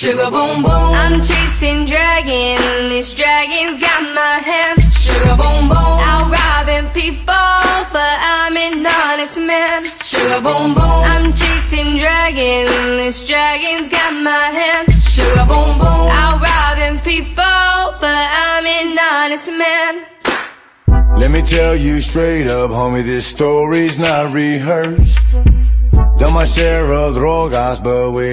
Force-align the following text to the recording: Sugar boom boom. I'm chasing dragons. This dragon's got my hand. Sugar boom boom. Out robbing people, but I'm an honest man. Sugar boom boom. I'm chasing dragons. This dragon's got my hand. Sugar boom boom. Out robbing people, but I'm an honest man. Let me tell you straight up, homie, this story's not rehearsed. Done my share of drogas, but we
Sugar 0.00 0.30
boom 0.30 0.62
boom. 0.62 0.72
I'm 0.72 1.20
chasing 1.20 1.84
dragons. 1.84 2.88
This 2.88 3.12
dragon's 3.12 3.78
got 3.78 4.00
my 4.14 4.40
hand. 4.40 4.80
Sugar 4.94 5.36
boom 5.36 5.68
boom. 5.68 5.98
Out 6.08 6.32
robbing 6.32 6.88
people, 6.94 7.52
but 7.92 8.16
I'm 8.32 8.56
an 8.56 8.86
honest 8.86 9.36
man. 9.36 9.84
Sugar 10.00 10.40
boom 10.40 10.72
boom. 10.72 11.04
I'm 11.04 11.34
chasing 11.34 11.98
dragons. 11.98 12.70
This 12.96 13.22
dragon's 13.28 13.90
got 13.90 14.14
my 14.14 14.48
hand. 14.58 14.90
Sugar 15.02 15.44
boom 15.44 15.76
boom. 15.76 16.08
Out 16.22 16.40
robbing 16.40 16.98
people, 17.00 17.98
but 18.00 18.24
I'm 18.40 18.64
an 18.64 18.98
honest 18.98 19.48
man. 19.48 20.06
Let 21.18 21.30
me 21.30 21.42
tell 21.42 21.76
you 21.76 22.00
straight 22.00 22.46
up, 22.46 22.70
homie, 22.70 23.04
this 23.04 23.26
story's 23.26 23.98
not 23.98 24.32
rehearsed. 24.32 25.18
Done 26.20 26.34
my 26.34 26.44
share 26.44 26.92
of 26.92 27.14
drogas, 27.14 27.82
but 27.82 28.10
we 28.12 28.28